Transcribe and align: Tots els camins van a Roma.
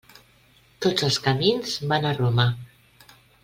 Tots 0.85 1.05
els 1.09 1.19
camins 1.29 1.77
van 1.95 2.09
a 2.09 2.15
Roma. 2.21 2.51